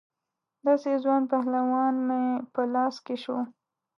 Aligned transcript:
داسې 0.65 0.91
ځوان 1.03 1.23
پهلوان 1.31 1.95
مې 2.07 2.23
په 2.53 2.61
لاس 2.73 2.95
کې 3.05 3.15
شو. 3.23 3.37